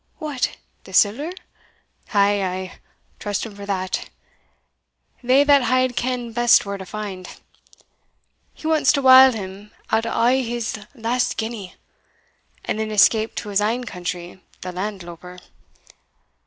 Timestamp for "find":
6.87-7.29